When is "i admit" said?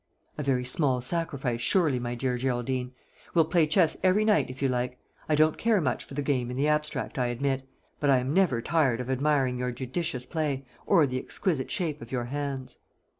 7.19-7.69